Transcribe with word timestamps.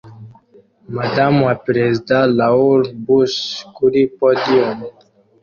Madamu 0.95 1.39
wa 1.47 1.55
Perezida 1.65 2.17
Laura 2.37 2.87
Bush 3.05 3.37
kuri 3.75 3.99
podium 4.17 4.75